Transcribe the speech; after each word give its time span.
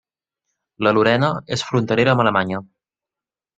La 0.87 0.93
Lorena 0.99 1.29
és 1.57 1.65
fronterera 1.69 2.17
amb 2.17 2.25
Alemanya. 2.27 2.65